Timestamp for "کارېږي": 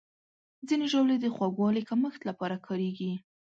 2.67-3.11